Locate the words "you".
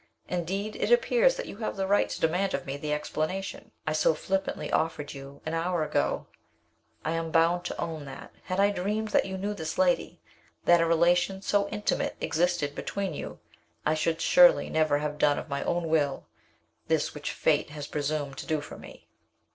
1.45-1.57, 5.13-5.43, 9.27-9.37, 13.13-13.41